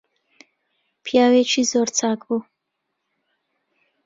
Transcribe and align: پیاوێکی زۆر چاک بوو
پیاوێکی 1.03 1.63
زۆر 1.71 1.87
چاک 1.97 2.19
بوو 2.27 2.39